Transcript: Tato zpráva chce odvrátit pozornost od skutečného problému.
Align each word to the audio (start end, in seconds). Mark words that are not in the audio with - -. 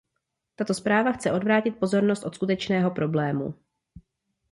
Tato 0.55 0.73
zpráva 0.73 1.11
chce 1.11 1.31
odvrátit 1.31 1.71
pozornost 1.79 2.23
od 2.23 2.35
skutečného 2.35 2.91
problému. 2.91 3.53